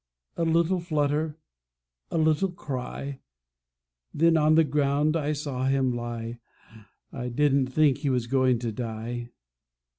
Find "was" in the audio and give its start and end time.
8.09-8.25